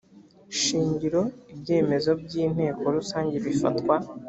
[0.61, 1.21] shingiro
[1.53, 3.95] ibyemezo by inteko rusange bifatwa